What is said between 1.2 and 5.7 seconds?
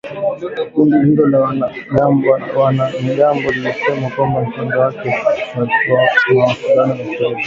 la wanamgambo lilisema kwenye mtandao wake wa